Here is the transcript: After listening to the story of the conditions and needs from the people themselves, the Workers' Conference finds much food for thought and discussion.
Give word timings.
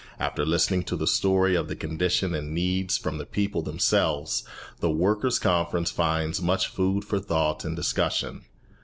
After 0.19 0.47
listening 0.47 0.81
to 0.85 0.95
the 0.95 1.05
story 1.05 1.53
of 1.53 1.67
the 1.67 1.75
conditions 1.75 2.33
and 2.35 2.55
needs 2.55 2.97
from 2.97 3.19
the 3.19 3.25
people 3.27 3.61
themselves, 3.61 4.41
the 4.79 4.89
Workers' 4.89 5.37
Conference 5.37 5.91
finds 5.91 6.41
much 6.41 6.65
food 6.65 7.05
for 7.05 7.19
thought 7.19 7.63
and 7.63 7.75
discussion. 7.75 8.45